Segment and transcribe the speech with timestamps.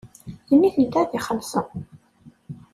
[0.49, 1.69] D nitenti ad ixellṣen.